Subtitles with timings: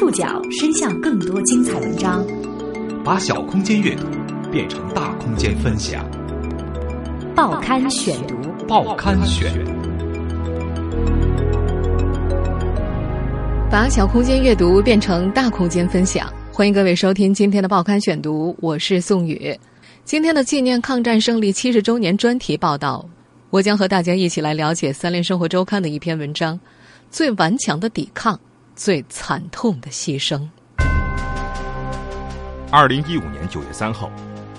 [0.00, 2.26] 触角伸向更多精彩文章，
[3.04, 4.06] 把小空间阅读
[4.50, 6.02] 变成大空间分享。
[7.36, 8.34] 报刊选读，
[8.66, 9.52] 报刊选，
[13.70, 16.32] 把小空间阅读变成大空间分享。
[16.50, 19.54] 欢迎各位收听今天的报刊选读，我是宋宇。
[20.06, 23.06] 今天的纪念抗战胜利七十周年专题报道，
[23.50, 26.58] 我将和大家一起来了解《三联生活周刊》的一篇文章：
[27.10, 28.40] 最顽强的抵抗，
[28.82, 30.40] 最惨痛的牺牲。
[32.70, 34.10] 二零一五年九月三号，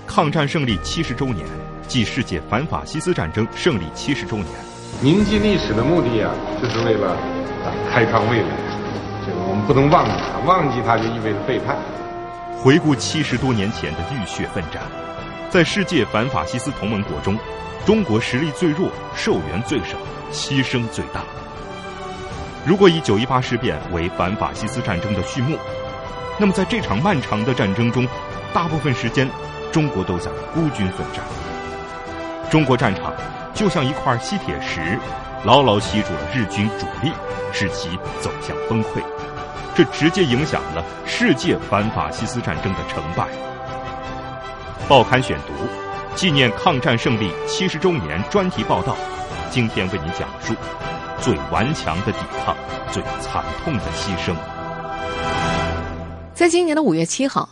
[0.06, 1.44] 抗战胜利七十周年，
[1.88, 4.48] 即世界反法西斯战争胜利七十周年。
[5.02, 6.32] 铭记历史的目的啊，
[6.62, 7.14] 就是为了
[7.66, 8.50] 啊开创未来。
[9.26, 11.76] 这个我们不能忘记它，忘记它就意味着背叛。
[12.60, 14.84] 回顾七十多年前的浴血奋战。
[15.50, 17.36] 在世界反法西斯同盟国中，
[17.88, 19.98] 中国实力最弱，受援最少，
[20.32, 21.24] 牺牲最大。
[22.66, 25.58] 如果以九一八事变为反法西斯战争的序幕，
[26.38, 28.08] 那么在这场漫长的战争中，
[28.54, 29.28] 大部分时间
[29.72, 31.26] 中国都在孤军奋战。
[32.52, 33.14] 中国战场
[33.54, 35.00] 就像一块吸铁石，
[35.44, 37.12] 牢牢吸住了日军主力，
[37.52, 39.02] 使其走向崩溃。
[39.74, 43.28] 这直接影响了世界反法西斯战争的成败。
[44.88, 45.54] 报刊选读，
[46.14, 48.96] 纪念抗战胜利七十周年专题报道，
[49.50, 50.54] 今天为您讲述
[51.22, 52.58] 最顽强的抵抗，
[52.92, 54.36] 最惨痛的牺牲。
[56.34, 57.48] 在今年的五月七号，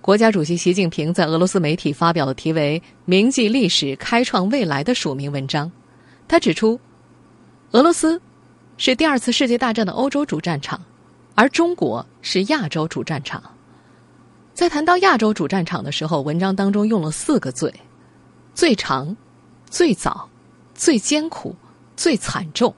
[0.00, 5.70] 国家主席习近平在俄罗斯媒体发表了题为“铭记历史，开创未来”的署名文章。
[6.26, 6.80] 他指出，
[7.72, 8.18] 俄罗斯
[8.78, 10.80] 是第二次世界大战的欧洲主战场，
[11.34, 13.42] 而中国是亚洲主战场。
[14.54, 17.70] 在谈到亚洲主战场的时候，文章当中用了四个“最”：
[18.54, 19.14] 最长、
[19.68, 20.26] 最早、
[20.74, 21.54] 最艰苦、
[21.98, 22.74] 最惨重。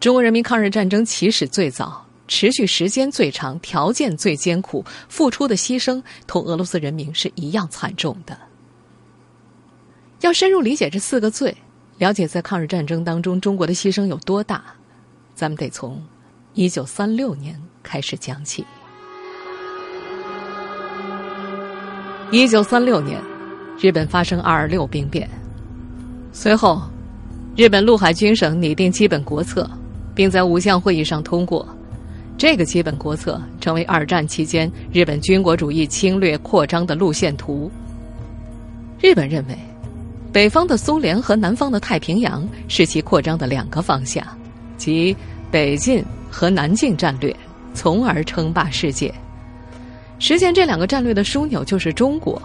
[0.00, 8.38] 中国人民抗日战争起始最早，持续时间最长，条件最艰苦，付出的牺牲同俄罗斯人民是一样惨重的。
[10.20, 11.56] 要深入理解这四个“最”，
[11.98, 14.62] 了解在抗日战争当中中国的牺牲有多大，
[15.34, 16.00] 咱们得从
[16.54, 18.64] 一九三六年开始讲起。
[22.30, 23.20] 一九三六年，
[23.80, 25.28] 日本发生二二六兵变。
[26.32, 26.82] 随后，
[27.56, 29.68] 日本陆海军省拟定基本国策，
[30.18, 31.64] 并在五项会议上通过。
[32.36, 37.70] 这个基本国策成为二战期间日本军国主义侵略扩张的路线图。
[39.00, 39.56] 日本认为，
[40.32, 44.26] 北方的苏联和南方的太平洋是其扩张的两个方向，
[44.76, 45.16] 即
[45.52, 47.32] 北进和南进战略，
[47.72, 49.14] 从而称霸世界。
[50.18, 52.42] 实现这两个战略的枢纽就是中国，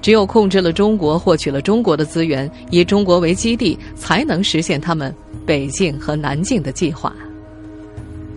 [0.00, 5.14] 只有控制了中国，获取了中国的资源，以中国为基地，才能实现他们
[5.46, 7.14] 北进和南进的计划。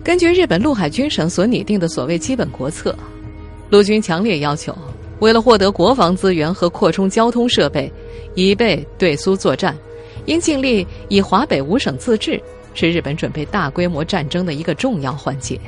[0.04, 2.96] 根据日本陆海军省所拟定的所谓基本国策，
[3.70, 4.76] 陆军强烈要求，
[5.20, 7.92] 为了获得国防资源和扩充交通设备，
[8.34, 9.76] 以备对苏作战，
[10.26, 12.40] 应尽力以华北五省自治，
[12.74, 15.60] 是日本准备大规模战争的一个重要环节。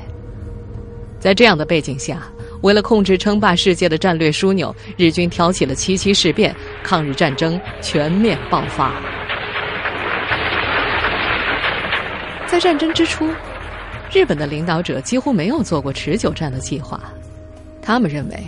[1.18, 2.22] 在这样的背景下。
[2.62, 9.00] 为了控制称霸世界的战略枢纽，日军挑起了七七事变，抗日战争全面爆发。
[12.50, 13.28] 在战争之初，
[14.10, 16.98] 日本的领导者几乎没有做过持久战的计划。
[17.82, 18.42] 他们认为，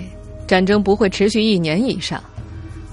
[0.47, 2.23] 战争不会持续一年以上。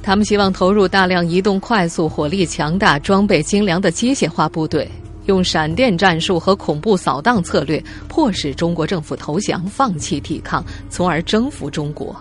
[0.04, 4.86] 他们希望投入大量移动快速、火力强大、装备精良的机械化部队。
[5.28, 12.16] 用闪电战术和恐怖扫荡策略，迫使中国政府投降、放弃抵抗，从而征服中国。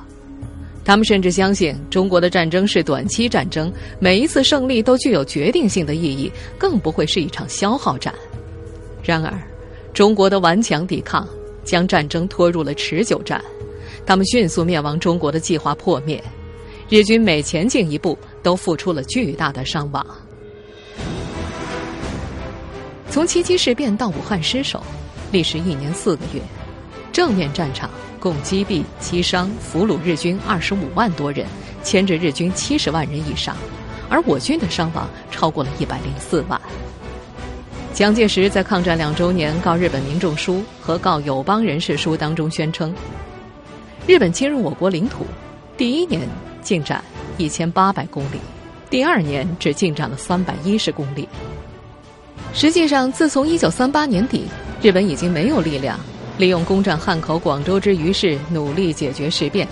[0.85, 8.15] 他们甚至相信，中国的战争是短期战争，每一次胜利都具有决定性的意义，更不会是一场消耗战。
[9.07, 9.33] 然而，
[9.95, 11.29] 中国的顽强抵抗
[11.65, 13.41] 将战争拖入了持久战。
[14.05, 16.23] 他们迅速灭亡中国的计划破灭，
[16.89, 20.05] 日军每前进一步都付出了巨大的伤亡。
[23.09, 24.83] 从七七事变到武汉失守，
[25.31, 26.41] 历时一年四个月，
[27.13, 27.89] 正面战场
[28.19, 31.47] 共击毙、击伤、俘虏日军二十五万多人，
[31.83, 33.57] 牵制日军七十万人以上，
[34.11, 36.61] 而我军的伤亡超过了一百零四万。
[37.97, 42.95] 蒋介石在抗战两周年告日本民众书和告友邦人士书当中宣称，
[44.07, 45.25] 日本侵入我国领土，
[45.79, 46.21] 第一年
[46.61, 47.03] 进展
[47.39, 48.39] 一千八百公里，
[48.91, 51.27] 第二年只进展了三百一十公里。
[52.53, 54.45] 实际上，自从一九三八年底，
[54.83, 55.99] 日本已经没有力量
[56.37, 59.67] 利用攻占汉口、广州之余势努力解决事变。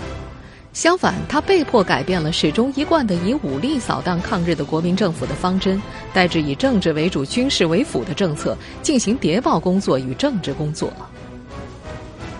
[0.75, 5.81] 相反，他被迫改变了始终一贯的以武力扫荡抗日的国民政府的方针，
[6.13, 10.91] 代之以政治为主、军事为辅的政策，进行谍报工作与政治工作。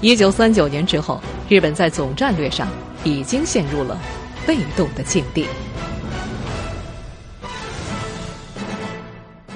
[0.02, 2.68] 一九三九年之后，日本在总战略上
[3.06, 3.98] 已经陷入了
[4.46, 5.48] 被动的境地。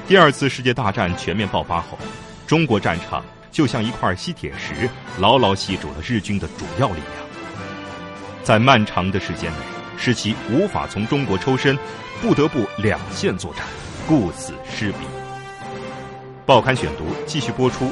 [0.08, 2.00] 第二次世界大战全面爆发后，
[2.48, 3.22] 中国战场
[3.52, 4.90] 就像一块吸铁石，
[5.20, 7.29] 牢牢吸住了日军的主要力量。
[8.50, 9.57] 在漫长的时间内，
[9.96, 11.78] 使其无法从中国抽身，
[12.19, 13.63] 不得不两线作战，
[14.07, 14.98] 顾此失彼。
[16.48, 17.92] 报刊选读继续播出：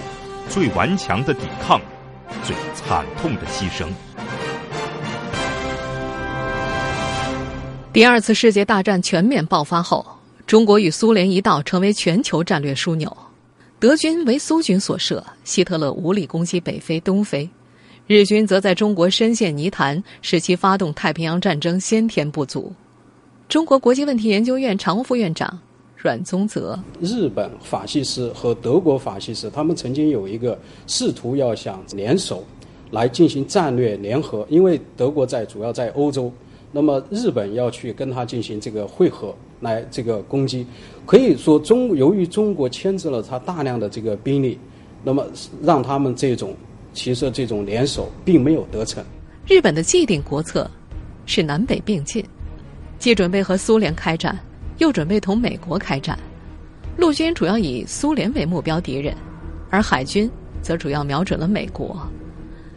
[0.49, 1.79] 最顽强的抵抗，
[2.43, 3.87] 最惨痛的牺牲。
[7.93, 10.03] 第二次世界大战全面爆发后。
[10.47, 13.15] 中国与苏联一道成为全球战略枢纽，
[13.77, 17.47] 德军为苏军所设，希特勒无力攻击北非、东非，
[18.07, 22.71] 日军则在中国深陷泥潭，使其发动太平洋战争先天不足。
[23.49, 25.59] 中国国际问题研究院常务副院长
[25.97, 30.57] 阮宗泽：日本法西斯和德国法西斯，他们曾经有一个
[30.87, 32.45] 试图要想联手
[32.91, 36.31] 来进行战略联合，因为德国在主要在欧洲，
[36.71, 39.35] 那么日本要去跟他进行这个汇合。
[39.59, 40.63] 来这个攻击，
[41.03, 44.55] 可以说中由于中国牵制了他大量的这个兵力，
[45.03, 45.25] 那么
[45.63, 46.53] 让他们这种
[46.97, 49.05] 其实这种联手并没有得逞。
[49.45, 50.69] 日本的既定国策
[51.27, 52.25] 是南北并进，
[52.97, 54.35] 既准备和苏联开战，
[54.79, 56.17] 又准备同美国开战。
[56.97, 59.15] 陆军主要以苏联为目标敌人，
[59.69, 60.27] 而海军
[60.63, 61.95] 则主要瞄准了美国。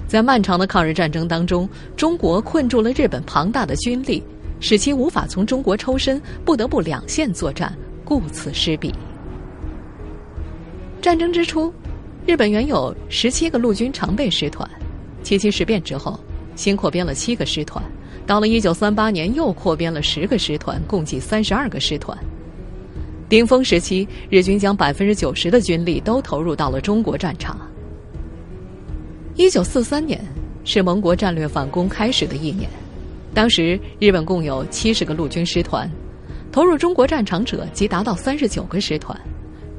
[0.07, 4.23] 在漫长的抗日战争当中，中国困住了日本庞大的军力。
[4.63, 7.75] 使其无法从中国抽身，不得不两线作战，
[8.05, 8.95] 顾此失彼。
[11.01, 11.73] 战争之初，
[12.27, 14.69] 日本原有十七个陆军常备师团，
[15.23, 16.19] 七七事变之后，
[16.55, 17.83] 新扩编了七个师团，
[18.27, 22.17] 到了一九三八年又扩编了十个师团，共计三十二个师团。
[23.29, 27.59] 顶峰时期，日军将百分之九十的军力都投入到了中国战场。
[29.35, 30.21] 一九四三年
[30.65, 32.69] 是盟国战略反攻开始的一年。
[33.33, 35.91] 当时，日本共有七十个陆军师团，
[36.53, 39.19] 投入中国战场者即达到三十九个师团，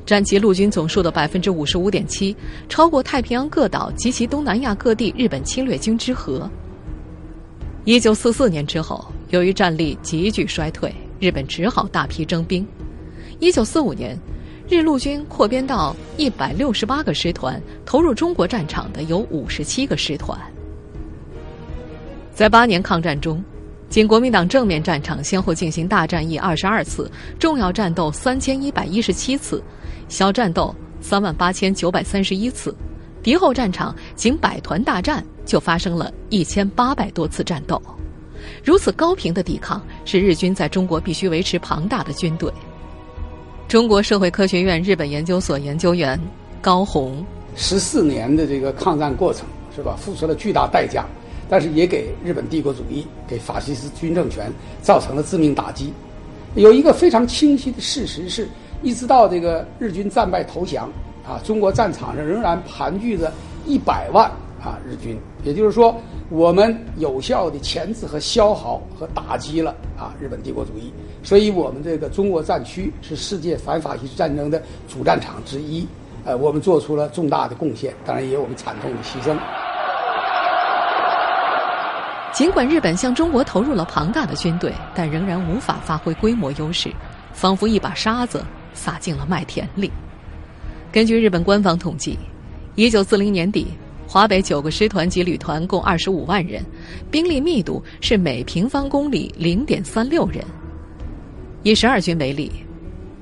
[0.06, 2.36] 占其陆军总数的百分之五十五点七，
[2.68, 6.50] 超过太平洋各岛及其东南亚各地日本侵略军之和。
[7.86, 12.66] 一九四四年之后，由于战力急剧衰退，日本只好大批征兵。
[13.40, 14.18] 一九四五年，
[14.70, 20.40] 日陆军扩编到一百六十八个师团，投入中国战场的有五十七个师团。
[22.34, 23.44] 在八年抗战中，
[23.90, 29.62] 仅国民党正面战场先后进行大战役二十二次，重要战斗三千一百一十七次，
[30.12, 32.76] 小战斗三万八千九百三十一次，
[33.24, 37.82] 敌后战场仅百团大战就发生了一千八百多次战斗。
[38.62, 42.52] 如此高频的抵抗，使日军在中国必须维持庞大的军队。
[43.70, 46.20] 中国社会科学院日本研究所研究员
[46.62, 47.26] 高红：
[47.56, 49.96] 十四年的这个抗战过程，是吧？
[49.98, 51.06] 付出了巨大代价。
[51.50, 55.94] 但是也给日本帝国主义、给法西斯军政权造成了致命打击。
[56.56, 58.50] 有一个非常清晰的事实是，
[58.82, 60.90] 一直到这个日军战败投降，
[61.26, 63.32] 啊，中国战场上仍然盘踞着
[63.66, 64.26] 一百万
[64.64, 65.20] 啊日军。
[65.44, 65.96] 也就是说，
[66.30, 70.92] 我们有效的钳制和消耗和打击了啊日本帝国主义。
[71.24, 75.88] 所以，我们这个中国战区是世界反法西斯战争的主战场之一。
[76.24, 79.36] 呃，我们做出了重大的贡献，当然也有我们惨痛的牺牲。
[82.32, 86.92] 尽管日本向中国投入了庞大的军队，但仍然无法发挥规模优势，
[87.34, 89.92] 仿佛一把沙子撒进了麦田里。
[90.92, 92.18] 根据日本官方统计，
[92.76, 93.68] 一九四零年底，
[94.08, 96.64] 华北九个师团及旅团共二十五万人，
[97.10, 100.44] 兵力密度是每平方公里零点三六人。
[101.64, 102.52] 以十二军为例，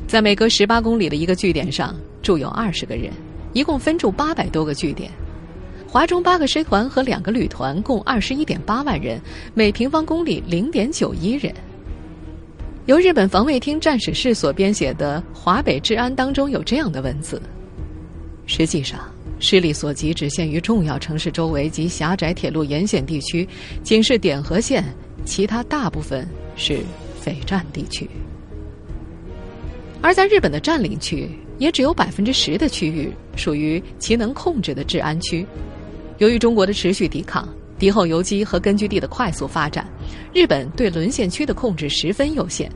[0.08, 3.12] 在每隔十八公里的一个据点上驻有二十个人，
[3.53, 5.12] 一共分驻八百多个据点。
[5.88, 9.20] 华中八个师团和两个旅团共二十一点八万人，
[9.53, 11.53] 每平方公里零点九一人。
[12.89, 17.39] 由日本防卫厅战史室所编写的《华北治安》当中有这样的文字：
[18.48, 19.00] 实际上，
[19.39, 23.48] 势力所及只限于重要城市周围及狭窄铁路沿线地区，
[23.84, 24.84] 仅是点和线，
[25.24, 26.79] 其他大部分是
[27.22, 28.10] 匪占地区。
[30.01, 31.29] 而在日本的占领区，
[31.60, 35.46] 也只有百分之十的区域属于其能控制的治安区。
[36.17, 39.88] 由于中国的持续抵抗、敌后游击和根据地的快速发展，
[40.34, 42.72] 日本对沦陷区的控制十分有限。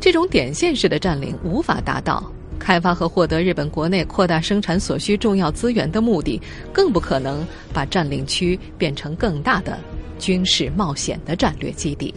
[0.00, 6.40] 这种点线式的占领无法达到开发和获得日本国内扩大生产所需重要资源的目的，
[6.72, 9.78] 更不可能把占领区变成更大的
[10.18, 12.14] 军事冒险的战略基地。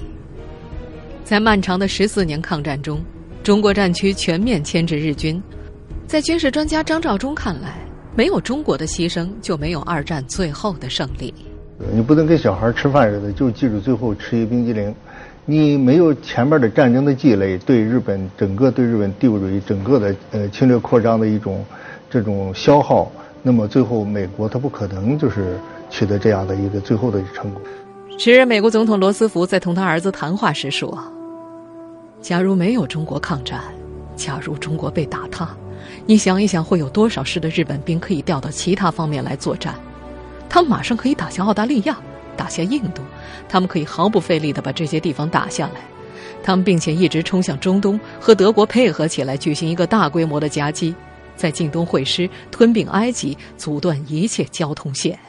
[1.23, 3.01] 在漫长的十四年抗战中，
[3.43, 5.41] 中国战区全面牵制日军。
[6.05, 7.79] 在军事专家张召忠看来，
[8.15, 11.33] 没有中国的牺牲，就没有二战最后的胜利。
[11.93, 14.93] 你不能跟小孩吃饭似的，就记住最后吃一冰激凌。
[15.45, 21.65] 你没有前面的战争的积累，对日本整个对日本帝国主义整个的呃侵略扩张的一种
[22.09, 23.11] 这种消耗，
[23.41, 25.57] 那么最后美国它不可能就是
[25.89, 27.61] 取得这样的一个最后的成果。
[28.19, 30.95] 时任美国总统罗斯福在同他儿子谈话时说
[32.21, 33.59] ：“假如没有中国抗战，
[34.15, 35.49] 假如中国被打塌，
[36.05, 39.73] 你想一想，会有多少师的日本兵可以调到其他方面来作战？
[40.51, 41.97] 他们马上可以打下澳大利亚。”
[42.37, 43.03] 打下印度，
[43.47, 45.81] 他们可以毫不费力地把这些地方打下来。
[46.41, 50.95] 他们并且一直冲向中东，和德国配合起来举行一个大规模的夹击，
[51.35, 55.19] 在近东会师，吞并埃及，阻断一切交通线。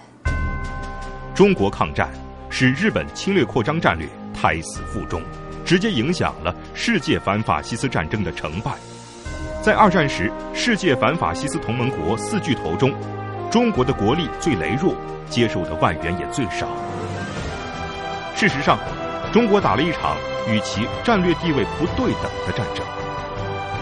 [1.35, 2.09] 中国抗战
[2.49, 5.21] 使日本侵略扩张战略胎死腹中，
[5.67, 8.73] 直接影响了世界反法西斯战争的成败。
[9.61, 12.95] 在二战时，世界反法西斯同盟国四巨头中，
[13.53, 14.95] 中国的国力最羸弱，
[15.29, 16.67] 接受的外援也最少。
[18.35, 18.79] 事实上，
[19.31, 20.17] 中国打了一场
[20.49, 22.83] 与其战略地位不对等的战争，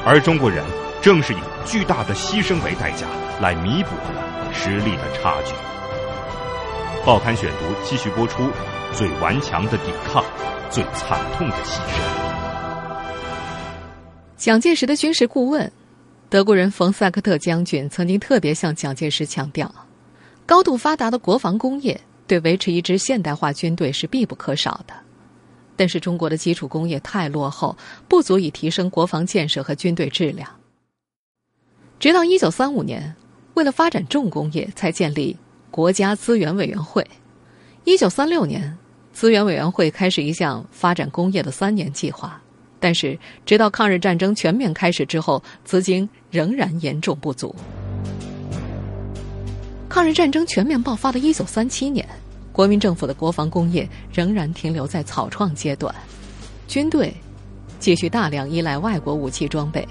[0.04, 0.64] 而中国人
[1.00, 3.06] 正是以巨大的牺牲为代价
[3.40, 5.54] 来弥补了实力的差距。
[7.06, 8.50] 报刊选读继续播出：
[8.92, 10.24] 最顽强的抵抗，
[10.68, 12.02] 最惨痛的牺牲。
[14.36, 15.70] 蒋介石的军事顾问、
[16.30, 19.68] 德国人冯萨克特将军曾经特别向蒋介石强调，
[20.46, 22.00] 高度发达的国防工业。
[22.28, 24.94] 对维持一支现代化军队是必不可少的，
[25.74, 30.48] 但是中国的基础工业太落后，不足以提升国防建设和军队质量。
[31.98, 33.16] 直到一九三五年，
[33.54, 35.36] 为了发展重工业，才建立
[35.72, 37.04] 国家资源委员会。
[37.82, 38.78] 一九三六年，
[39.12, 42.40] 资源委员会开始一项发展工业的三年计划，
[42.80, 47.54] 但是直到抗日战争全面开始之后，资金仍然严重不足。
[49.88, 52.08] 抗日战争全面爆发的一九三七年，
[52.50, 55.94] 国民政府的国防工业仍然停留在草创阶段，
[56.66, 57.14] 军队
[57.78, 59.86] 继续大量依赖外国武器装备。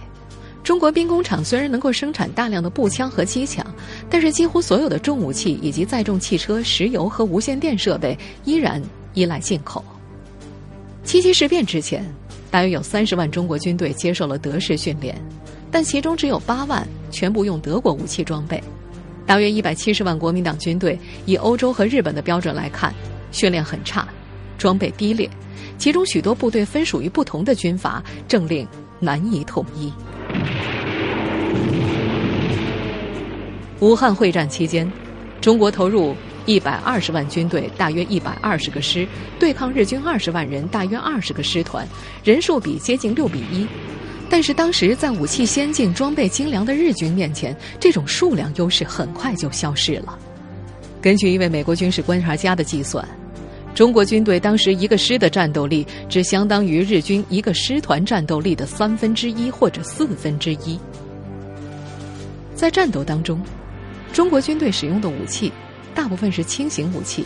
[0.63, 3.65] 中国兵工厂虽然能够生产大量的步枪和机枪，
[4.10, 8.81] 但是几乎所有的重武器以及载重汽车、石油和无线电设备依然
[9.13, 9.84] 依赖进口。
[11.03, 12.05] 七七事变之前，
[12.51, 15.15] 大约有三十万中国军队接受了德式训练，
[15.72, 18.62] 但其中只有八万全部用德国武器装备。
[19.25, 22.91] 大约一百七十万国民党军队，以欧洲和日本的标准来看，
[23.32, 24.08] 训练很差，
[24.58, 25.29] 装备低劣，
[25.77, 28.68] 其中许多部队分属于不同的军阀，政令
[29.00, 29.94] 难以统一。
[33.79, 34.91] 武汉会战期间，
[35.39, 36.15] 中国投入
[36.50, 39.08] 一百二十万军队，大约一百二十个师，
[39.39, 41.88] 对抗日军二十万人，大约二十个师团，
[42.24, 43.68] 人数比接近六比一。
[44.32, 50.18] 但是当时在武器先进、装备精良的日军面前，这种数量优势很快就消失了。
[51.00, 53.08] 根据一位美国军事观察家的计算，
[53.75, 60.79] 中国军队当时一个师的战斗力只相当于日军一个师团战斗力的三分之一或者四分之一。
[62.56, 63.39] 在战斗当中，
[64.12, 65.51] 中国军队使用的武器
[66.00, 67.25] 大部分是轻型武器，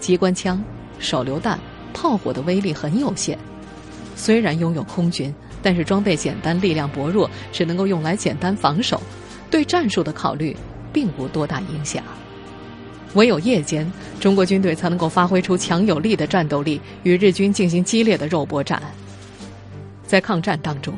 [0.00, 0.60] 机关枪、
[0.98, 1.56] 手榴弹、
[1.92, 3.38] 炮火的威力很有限。
[4.16, 5.32] 虽然拥有空军。
[5.62, 9.00] 但是装备简单，力量薄弱，只能够用来简单防守，
[9.48, 10.54] 对战术的考虑
[10.92, 12.02] 并无多大影响。
[13.14, 18.82] 唯有夜间，中国军队才能够发挥出强有力的战斗力，与日军进行激烈的肉搏战。
[20.06, 20.92] 在抗战当中，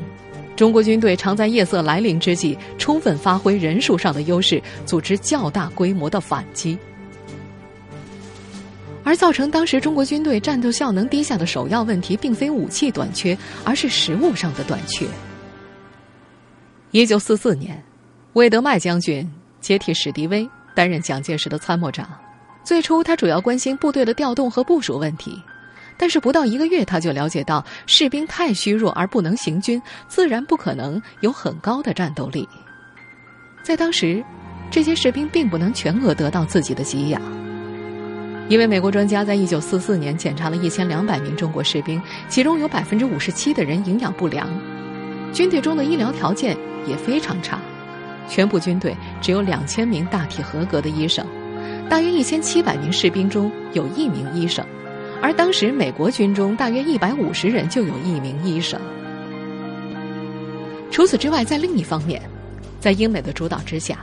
[0.57, 6.75] 中国军队常在夜色来临之际，充分发挥人数上的优势，组织较大规模的反击。
[9.03, 15.05] 而造成当时中国军队战斗效能低下的首要问题，并非武器短缺，而是食物上的短缺。
[16.89, 17.81] 一九四四年，
[18.33, 22.09] 魏德迈将军接替史迪威担任蒋介石的参谋长。
[22.63, 25.39] 最初，他主要关心部队的调动和部署问题，
[25.97, 32.47] 但是不到一个月，他就了解到士兵太虚弱而不能行军，自然不可能有很高的战斗力。
[33.63, 34.23] 在当时，
[34.69, 37.21] 这些士兵并不能全额得到自己的给养。
[38.49, 44.47] 一位美国专家在一九四四年检查了一千两百名中国士兵，其中有百分之五十七的人营养不良，
[45.33, 47.59] 军队中的医疗条件也非常差，
[48.29, 51.27] 全部军队只有两千名大体合格的医生，
[51.89, 54.65] 大约一千七百名士兵中有一名医生，
[55.21, 58.79] 而当时美国军中大约一百五十人就有一名医生。
[60.91, 62.21] 除此之外，在另一方面，
[62.79, 63.99] 在英美的主导之下。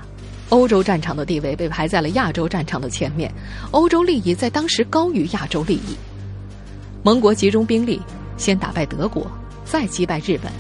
[0.50, 3.32] 欧洲战场的地位被排在了亚洲战场的前面，
[3.70, 5.96] 欧洲利益在当时高于亚洲利益。
[7.02, 8.00] 盟国集中兵力，
[8.36, 9.26] 先打败德国，
[9.64, 10.52] 再击败日本，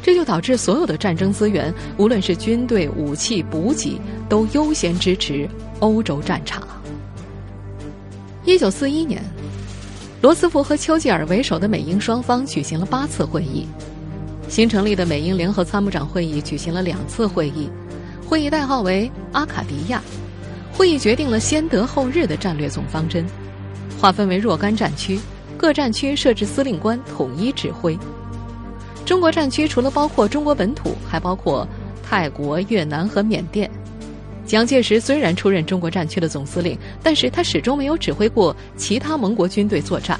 [0.00, 5.46] 这就导致所有的战争资源，无论是军队、武器、补给，都优先支持
[5.80, 6.66] 欧洲战场。
[8.44, 9.22] 一九四一年，
[10.22, 13.66] 罗斯福和丘吉尔为首的美英双方举行了八次会议，
[14.48, 17.68] 新成立的美英联合参谋长会议举行了两次会议，
[18.24, 20.00] 会议代号为阿卡迪亚。
[20.72, 23.26] 会议决定了先德后日的战略总方针，
[24.00, 25.18] 划分为若干战区，
[25.58, 27.98] 各战区设置司令官统一指挥。
[29.04, 31.66] 中国战区除了包括中国本土，还包括
[32.00, 33.68] 泰国、越南和缅甸。
[34.44, 40.18] 蒋介石虽然出任中国战区的总司令，但是他始终没有指挥过其他盟国军队作战。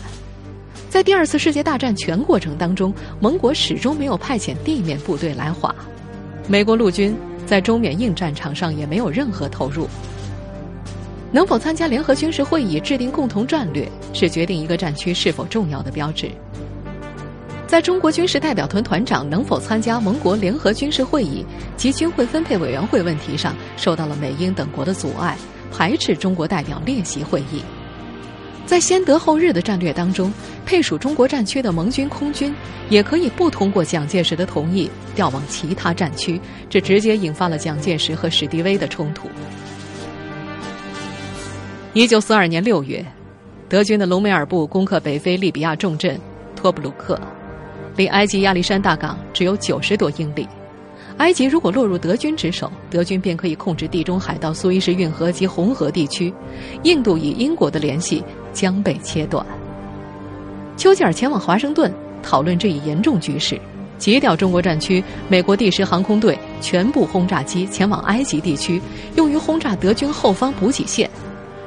[0.89, 5.75] 在第二次世界大战全过程当中，盟国始终没有派遣地面部队来华，
[6.49, 9.89] 美国陆军在中缅印战场上也没有任何投入。
[11.31, 16.31] 能否参加联合军事会议、制定共同战略，是决定一个战区是否重要的标志。
[17.73, 21.43] 在中国军事代表团团长能否参加盟国联合军事会议
[21.75, 25.39] 及军会分配委员会问题上，受到了美英等国的阻碍，
[25.73, 27.63] 排斥中国代表列席会议。
[28.67, 30.31] 在先德后日的战略当中，
[30.67, 32.55] 配属中国战区的盟军空军
[32.91, 36.39] 也可以不通过蒋介石的同意调往其他战区，
[36.69, 39.31] 这直接引发了蒋介石和史迪威的冲突。
[41.95, 43.03] 一九四二年六月，
[43.67, 46.21] 德军的隆美尔部攻克北非利比亚重镇
[46.55, 47.19] 托布鲁克。
[47.97, 50.49] 离埃及亚历山大港只有九十多英里，
[51.19, 56.33] 埃及如果落入德军之手，德军便可以控制地中海到苏伊士运河及红河地区，
[56.85, 59.45] 印度与英国的联系将被切断。
[60.77, 63.61] 丘吉尔前往华盛顿讨论这一严重局势，
[63.99, 68.81] 截掉中国战区美国第十航空队全部轰炸机前往埃及地区，
[69.17, 71.09] 用于轰炸德军后方补给线。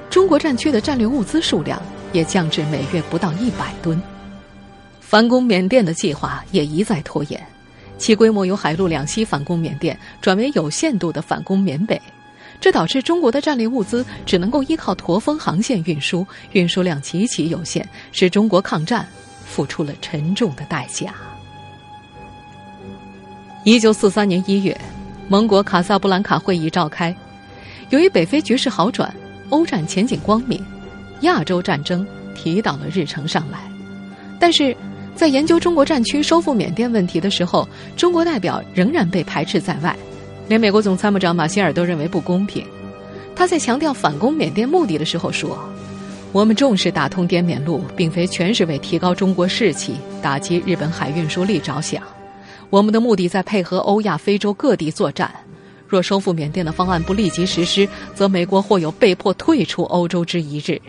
[0.10, 1.80] 中国战区的战略物资数量
[2.14, 4.02] 也降至每月不到一百吨。
[5.16, 7.42] 反攻缅甸的计划也一再拖延，
[7.98, 11.98] 其规模由海陆两栖反攻缅甸转为有限度的反攻缅北，
[12.60, 19.08] 这导致中国的战略物资只能够依靠驼峰航线运输，运输量极其有限，使中国抗战
[19.46, 21.14] 付出了沉重的代价。
[23.64, 24.78] 一九四三年一月，
[25.30, 27.16] 盟国卡萨布兰卡会议召开，
[27.90, 29.16] 由于北非局势好转，
[29.48, 30.62] 欧战前景光明，
[31.22, 33.60] 亚洲战争提到了日程上来，
[34.38, 34.76] 但是。
[35.16, 39.96] 在研究中国战区收复缅甸问题的时候，中国代表仍然被排斥在外，
[40.50, 42.66] 连美国总参谋长马歇尔都认为不公平。
[43.34, 45.58] 他在强调反攻缅甸目的的时候说
[46.34, 52.04] ：“我们重视打通滇缅路，并非全是为提高中国士气、打击日本海运输力着想。
[52.70, 55.34] 我们的目的在配合欧亚非洲各地作战。
[55.88, 60.82] 若收复缅甸的方案不立即实施，则美国或有被迫退出欧洲之一日。”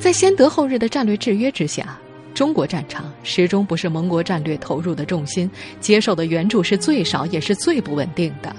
[0.00, 1.98] 在先德后日的战略制约之下，
[2.32, 8.56] 中国战场始终不是盟国战略投入的重心，接受的援助是最少也是最不稳定的。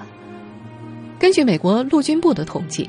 [1.18, 2.88] 根据美国陆军部的统计，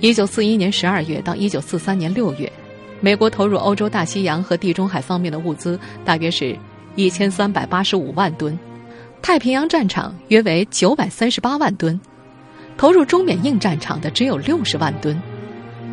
[0.00, 2.52] 一九四一年十二月到一九四三年六月，
[3.00, 6.58] 美国投入欧洲大西洋和地中海方面的物资大约是
[6.96, 8.58] 一千三百八十五万吨，
[9.22, 11.98] 太平洋战场约为九百三十八万吨，
[12.76, 15.16] 投入中缅印战场的只有六十万吨。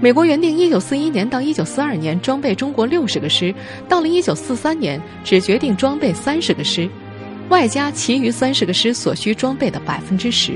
[0.02, 3.54] 美国原定一九四一年到一九四二年装备中国六十个师，
[3.88, 6.90] 到了一九四三年只决定装备三十个师，
[7.50, 10.54] 外加其余三十个师所需装备的百分之十。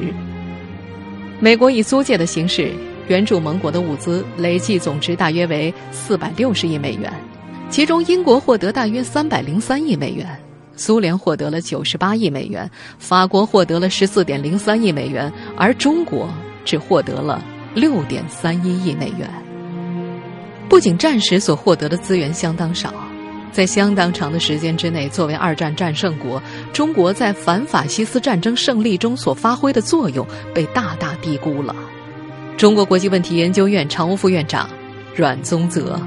[1.40, 2.72] 美国以租借的形式
[3.08, 7.14] 援助盟国的物资累计总值大约为四百六十亿美元，
[7.70, 10.28] 其中英国获得大约三百零三亿美元，
[10.76, 16.28] 苏联获得了九十八亿美元，法国获得了十四点零三亿美元，而中国
[16.66, 17.40] 只获得了。
[17.76, 19.30] 六点三一亿美元。
[20.68, 22.92] 不仅战时所获得的资源相当少，
[23.52, 26.42] 在相当长的时间之内，作为二战战胜国，
[26.74, 31.76] 中国在反法西斯战争胜利中所发挥的作用被大大低估了。
[32.58, 34.70] 中国国际问题研究院常务副院长
[35.16, 36.02] 阮宗泽。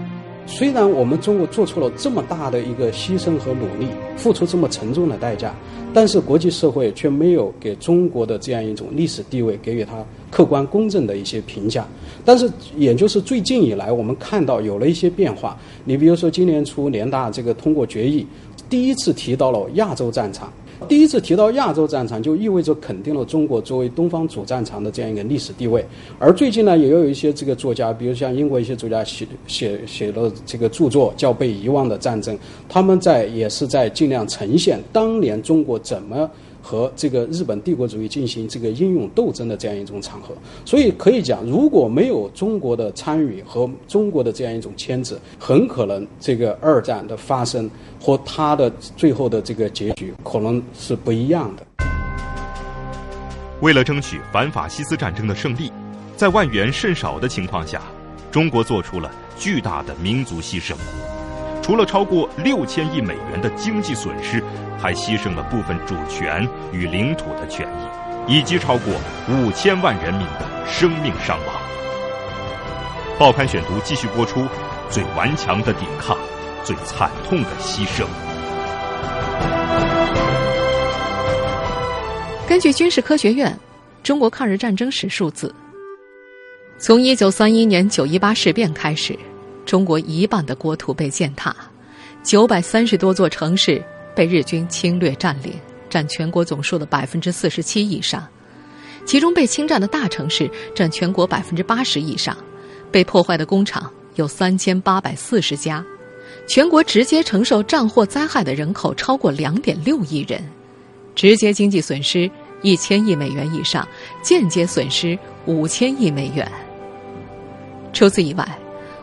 [0.51, 5.55] 虽然我们中国做出了这么大的一个牺牲和努力，付出这么沉重的代价，
[5.93, 11.87] 但是国际社会却没有给中国的这样一种历史地位给予它客观公正的一些评价。
[12.25, 15.57] 但是，也就是最近以来，我们看到有了一些变化。
[15.85, 18.27] 你比如说，今年初联大这个通过决议，
[18.71, 20.51] 第一次提到了亚洲战场。
[20.87, 25.85] 第一次提到亚洲战场，就意味着肯定了中国作为东方主战场的这样一个历史地位。
[26.19, 32.37] 而最近呢，也有一些这个作家，比如像英国一些作家写写写了这个著作，叫《被遗忘的战争》，
[32.69, 36.31] 他们在也是在尽量呈现当年中国怎么。
[36.69, 40.35] 和这个日本帝国主义进行这个英勇斗争的这样一种场合。
[40.67, 51.67] 所以可以讲，如果没有中国的参与和中国的这样一种牵制，很可能这个二战的发生和它的最后的这个结局可能是不一样的。
[53.63, 55.73] 为了争取反法西斯战争的胜利，
[56.19, 57.81] 在万元甚少的情况下，
[58.31, 60.75] 中国做出了巨大的民族牺牲。
[61.69, 64.43] 除了超过六千亿美元的经济损失，
[64.81, 67.69] 还牺牲了部分主权与领土的权
[68.27, 68.95] 益，以及超过
[69.29, 71.55] 五千万人民的生命伤亡。
[73.19, 74.47] 报刊选读继续播出：
[74.89, 76.17] 最顽强的抵抗，
[76.65, 78.07] 最惨痛的牺牲。
[82.49, 83.55] 根据军事科学院
[84.03, 85.55] 中国抗日战争史数字，
[86.79, 89.15] 从一九三一年九一八事变开始。
[89.69, 91.55] 中国一半的国土被践踏，
[92.25, 93.85] 九百三十多座城市
[94.17, 95.53] 被日军侵略占领，
[95.91, 98.27] 占全国总数的百分之四十七以上。
[99.05, 102.35] 其中被侵占的大城市占全国百分之八十以上，
[102.91, 105.85] 被破坏的工厂有三千八百四十家。
[106.47, 110.43] 全国直接承受战祸灾害的人口超过两点六亿人，
[111.15, 112.31] 直接经济损失
[112.63, 113.87] 一千亿美元以上，
[114.23, 116.51] 间接损失五千亿美元。
[117.93, 118.49] 除此以外。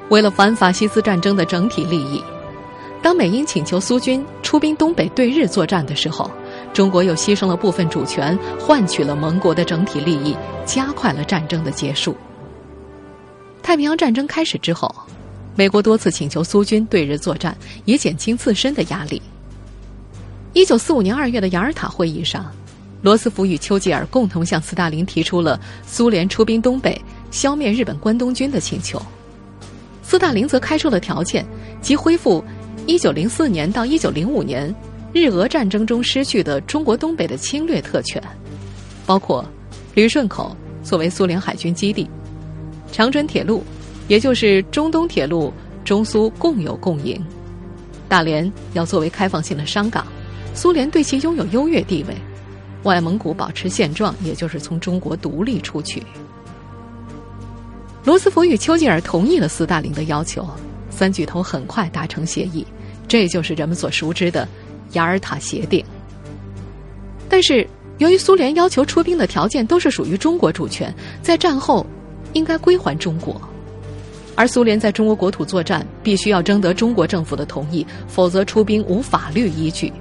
[0.10, 2.24] 为了反法西斯战争的整体利益，
[3.02, 6.30] 当美英请求苏军出兵东北对日作战的时候，
[6.74, 12.16] 中国又牺牲了部分主权，换取了盟国的整体利益，加快了战争的结束。
[13.64, 14.94] 太平洋战争开始之后，
[15.56, 19.22] 美国多次请求苏军对日作战，以减轻自身的压力。
[20.54, 22.46] 一九四五年二月的雅尔塔会议上，
[23.02, 27.00] 罗斯福与丘吉尔共同向斯大林提出了苏联出兵东北，
[27.32, 29.02] 消灭日本关东军的请求。
[30.08, 31.44] 斯大林则开出了条件，
[31.82, 32.44] 即恢复
[32.86, 34.74] 1904年到1905年
[35.12, 38.22] 日俄战争中失去的中国东北的侵略特权，
[39.06, 39.44] 包括
[39.96, 42.08] 旅顺口作为苏联海军基地，
[42.92, 43.64] 长春铁路，
[44.08, 45.52] 也就是中东铁路，
[45.84, 47.20] 中苏共有共赢，
[48.08, 50.06] 大连要作为开放性的商港，
[50.54, 52.16] 苏联对其拥有优越地位，
[52.84, 56.04] 外蒙古保持现状，也就是从中国独立出去。
[58.06, 60.48] 罗斯福与丘吉尔同意了斯大林的要求，
[60.92, 62.64] 三巨头很快达成协议，
[63.08, 64.48] 这就是人们所熟知的
[64.92, 65.84] 雅尔塔协定。
[67.28, 71.84] 但是，由于苏联要求出兵的条件都是属于中国主权，在战后
[72.34, 73.42] 应该归还中国，
[74.36, 79.92] 而苏联在中国国土作战必须要征得中国政府的同意，否则出兵无法律依据。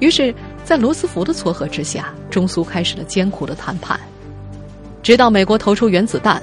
[0.00, 3.98] 于是，在罗斯福的撮合之下，中苏开始了艰苦的谈判，
[5.04, 6.42] 直到美国投出原子弹。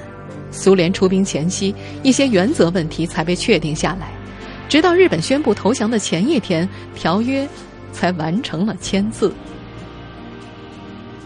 [0.56, 4.10] 苏联出兵前夕，一些原则问题才被确定下来，
[4.70, 7.48] 直到日本宣布投降的前一天，条约
[7.92, 9.34] 才完成了签字。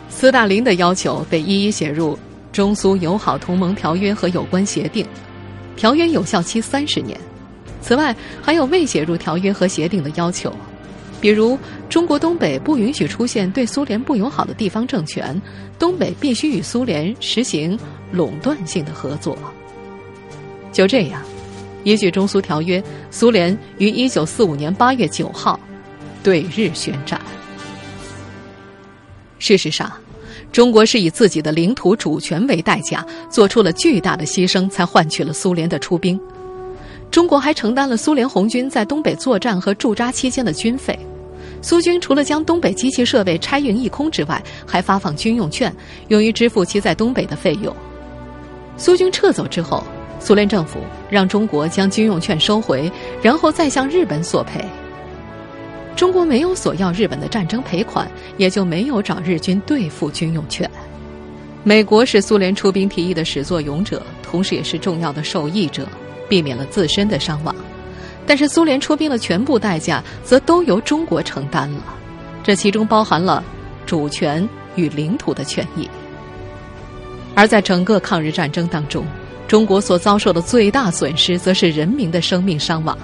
[0.09, 2.17] 斯大林的要求被一一写入
[2.51, 5.05] 中苏友好同盟条约和有关协定，
[5.77, 7.17] 条约有效期三十年。
[7.81, 10.53] 此外，还有未写入条约和协定的要求。
[11.21, 11.57] 比如，
[11.89, 15.39] 中国东北不允许出现对苏联不友好的地方政权，
[15.77, 17.77] 东北必须与苏联实行
[18.11, 19.37] 垄断性的合作。
[20.71, 21.21] 就这样，
[21.83, 25.59] 依据中苏条约，苏联于一九四五年八月九号
[26.23, 27.19] 对日宣战。
[29.39, 29.91] 事实上，
[30.51, 36.19] 中国是以自己的领土主权为代价，做出了巨大的牺牲，才换取了苏联的出兵。
[37.11, 40.97] 中国还承担了苏联红军在东北作战和驻扎期间的军费。
[41.61, 45.75] 苏军除了将东北机器设备拆运一空之外，还发放军用券，
[46.07, 47.75] 用于支付其在东北的费用。
[48.77, 49.83] 苏军撤走之后，
[50.19, 52.89] 苏联政府让中国将军用券收回，
[53.21, 54.63] 然后再向日本索赔。
[55.97, 60.69] 中国没有索要日本的战争赔款，也就没有找日军兑付军用券。
[61.65, 65.85] 美国是苏联出兵提议的始作俑者，同时也是重要的受益者。
[66.29, 67.53] 避免了自身的伤亡，
[68.25, 71.83] 但是苏联出兵的全部代价则都由中国承担了，
[72.43, 73.43] 这其中包含了
[73.85, 75.89] 主权与领土的权益。
[77.35, 79.05] 而在整个抗日战争当中，
[79.47, 82.97] 中国所遭受的最大损失，则是人民的生命伤亡。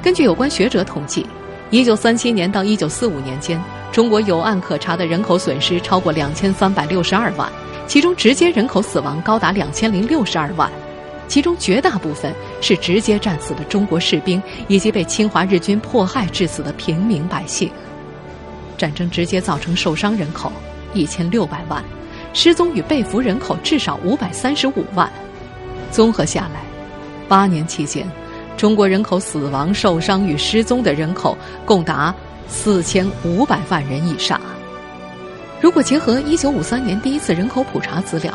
[0.00, 1.26] 根据有关学者统计，
[1.70, 7.50] 一九三七年到一九四五年间，中国有案可查的人口损失超过两千三百六十二万，
[7.86, 10.70] 其中直接人口死亡高达两千零六十二万。
[11.28, 17.70] 其中绝大部分是直接战死的中国士兵，以及被侵华日军迫害致死的平民百姓。
[18.76, 20.50] 战争直接造成受伤人口
[20.94, 21.84] 一千六百万，
[22.32, 25.10] 失踪与被俘人口至少五百三十五万。
[25.90, 26.62] 综合下来，
[27.28, 28.10] 八年期间，
[28.56, 31.36] 中国人口死亡、受伤与失踪的人口
[31.66, 32.14] 共达
[32.48, 34.40] 四千五百万人以上。
[35.60, 38.32] 如果结合1953年第一次人口普查资料，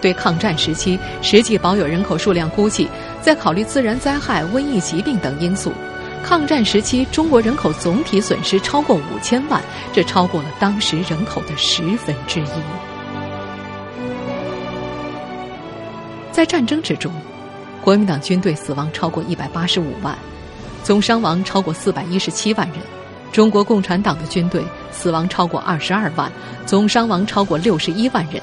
[0.00, 2.88] 对抗战时期实际保有人口数量估计，
[3.20, 5.72] 在考虑自然灾害、瘟疫疾病等因素，
[6.22, 9.60] 抗战时期中国人口总体损失超过五千万，
[9.92, 12.62] 这超过了当时人口的十分之一。
[16.30, 17.10] 在战争之中，
[17.80, 20.16] 国民党军队死亡超过一百八十五万，
[20.82, 22.78] 总伤亡超过四百一十七万人；
[23.32, 26.30] 中国共产党的军队死亡超过二十二万，
[26.66, 28.42] 总伤亡超过六十一万人。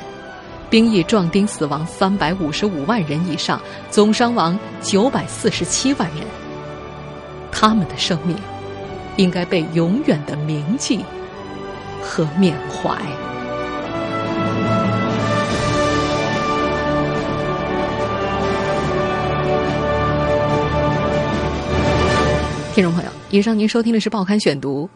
[0.74, 6.26] 兵役壮丁死亡三百五十五万人以上，总伤亡九百四十七万人。
[7.52, 8.36] 他们的生命
[9.16, 11.06] 应该被永远的铭记
[12.02, 12.98] 和缅怀。
[22.74, 24.90] 听众朋友，以上您收听的是《报刊选读》，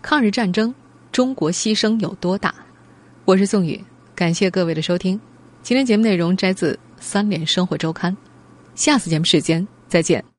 [0.00, 0.72] 抗日战争，
[1.10, 2.54] 中国牺牲有多大？
[3.24, 3.82] 我是宋宇。
[4.14, 5.20] 感谢各位的收听，
[5.62, 8.12] 今天节目内容摘自《三联生活周刊》，
[8.74, 10.33] 下次节目时间再见。